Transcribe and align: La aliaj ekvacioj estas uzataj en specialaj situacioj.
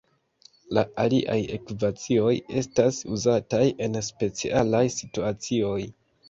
La 0.77 0.83
aliaj 1.01 1.35
ekvacioj 1.57 2.31
estas 2.61 2.97
uzataj 3.19 3.61
en 3.89 4.01
specialaj 4.09 4.83
situacioj. 4.97 5.79